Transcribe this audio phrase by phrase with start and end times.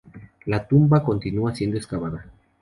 [0.45, 2.25] La tumba continúa siendo excavada.